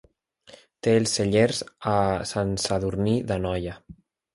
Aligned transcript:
Té 0.87 0.93
els 1.01 1.13
cellers 1.19 1.61
a 1.95 1.95
Sant 2.33 2.59
Sadurní 2.67 3.19
d'Anoia. 3.33 3.83